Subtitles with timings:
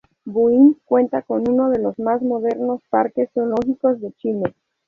[0.25, 4.55] Buin cuenta con uno de los más modernos parques zoológicos de Chile.